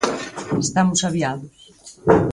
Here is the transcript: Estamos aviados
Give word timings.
Estamos 0.65 0.99
aviados 1.09 1.51